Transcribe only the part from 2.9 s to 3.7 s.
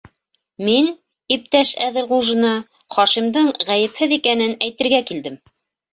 Хашимдың